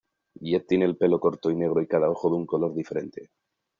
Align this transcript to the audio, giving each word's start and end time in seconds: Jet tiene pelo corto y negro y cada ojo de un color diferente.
Jet 0.51 0.65
tiene 0.65 0.95
pelo 0.95 1.19
corto 1.19 1.51
y 1.51 1.55
negro 1.55 1.79
y 1.79 1.85
cada 1.85 2.09
ojo 2.09 2.31
de 2.31 2.37
un 2.37 2.47
color 2.47 2.73
diferente. 2.73 3.29